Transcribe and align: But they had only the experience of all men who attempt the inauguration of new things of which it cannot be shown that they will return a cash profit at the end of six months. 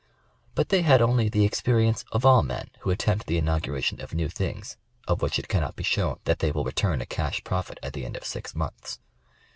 But 0.55 0.69
they 0.69 0.81
had 0.81 0.99
only 0.99 1.29
the 1.29 1.45
experience 1.45 2.03
of 2.11 2.25
all 2.25 2.41
men 2.41 2.71
who 2.79 2.89
attempt 2.89 3.27
the 3.27 3.37
inauguration 3.37 4.01
of 4.01 4.15
new 4.15 4.29
things 4.29 4.75
of 5.07 5.21
which 5.21 5.37
it 5.37 5.47
cannot 5.47 5.75
be 5.75 5.83
shown 5.83 6.17
that 6.23 6.39
they 6.39 6.51
will 6.51 6.63
return 6.63 7.01
a 7.01 7.05
cash 7.05 7.43
profit 7.43 7.77
at 7.83 7.93
the 7.93 8.03
end 8.03 8.17
of 8.17 8.25
six 8.25 8.55
months. 8.55 8.99